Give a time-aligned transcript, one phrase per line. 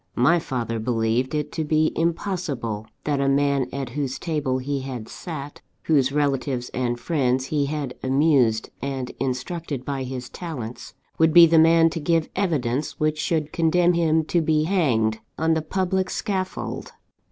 [0.17, 5.07] My father believed it to be impossible that a man at whose table he had
[5.07, 11.45] sat, whose relatives and friends he had amused and instructed by his talents, would be
[11.45, 16.09] the man to give evidence which should condemn him to be hanged on the public
[16.09, 16.93] scaffold.